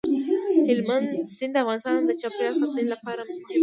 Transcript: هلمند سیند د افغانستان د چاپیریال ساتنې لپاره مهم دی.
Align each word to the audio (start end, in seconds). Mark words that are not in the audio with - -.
هلمند 0.67 1.09
سیند 1.37 1.53
د 1.55 1.57
افغانستان 1.63 1.99
د 2.05 2.11
چاپیریال 2.21 2.55
ساتنې 2.61 2.85
لپاره 2.93 3.21
مهم 3.29 3.41
دی. 3.47 3.55